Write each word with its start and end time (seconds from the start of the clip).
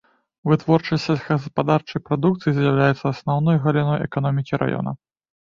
Вытворчасць 0.51 1.03
сельскагаспадарчай 1.09 2.03
прадукцыі 2.07 2.55
з'яўляецца 2.57 3.05
асноўнай 3.13 3.61
галіной 3.67 4.03
эканомікі 4.09 4.63
раёна. 4.65 4.91